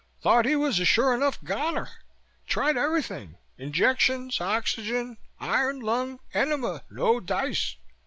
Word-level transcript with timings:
Thought 0.23 0.45
he 0.47 0.55
was 0.55 0.79
a 0.79 0.83
sure 0.83 1.13
enough 1.13 1.37
goner. 1.43 1.87
Tried 2.47 2.75
everything: 2.75 3.37
injections, 3.59 4.41
oxygen, 4.41 5.17
iron 5.39 5.79
lung, 5.79 6.19
enema. 6.33 6.81
No 6.89 7.19
dice. 7.19 7.75